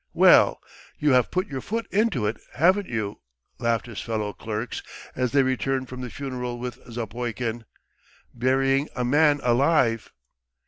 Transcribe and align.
"Well, 0.15 0.59
you 0.97 1.11
have 1.11 1.29
put 1.29 1.45
your 1.45 1.61
foot 1.61 1.85
into 1.93 2.25
it, 2.25 2.41
haven't 2.55 2.87
you!" 2.89 3.19
laughed 3.59 3.85
his 3.85 4.01
fellow 4.01 4.33
clerks 4.33 4.81
as 5.15 5.31
they 5.31 5.43
returned 5.43 5.89
from 5.89 6.01
the 6.01 6.09
funeral 6.09 6.57
with 6.57 6.79
Zapoikin. 6.91 7.65
"Burying 8.35 8.89
a 8.95 9.05
man 9.05 9.39
alive!" 9.43 10.11